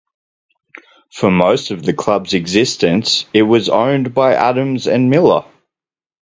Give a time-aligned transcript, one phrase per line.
[1.11, 5.45] For most of the club's existence, it was owned by Adams and Miller.